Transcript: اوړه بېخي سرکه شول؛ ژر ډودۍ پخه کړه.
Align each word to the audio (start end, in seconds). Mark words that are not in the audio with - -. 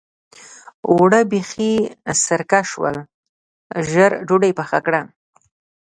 اوړه 0.89 1.21
بېخي 1.31 1.73
سرکه 2.25 2.59
شول؛ 2.69 2.95
ژر 3.89 4.11
ډودۍ 4.27 4.51
پخه 4.59 4.79
کړه. 4.85 5.01